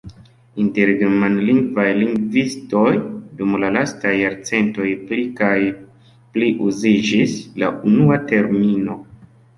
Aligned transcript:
Inter 0.61 0.91
germanlingvaj 1.01 1.85
lingvistoj 1.97 2.87
dum 3.41 3.53
la 3.65 3.69
lastaj 3.77 4.15
jarcentoj 4.21 4.89
pli 5.11 5.21
kaj 5.43 5.55
pli 6.35 6.51
uziĝis 6.71 7.37
la 7.65 7.71
unua 7.93 8.19
termino. 8.35 8.99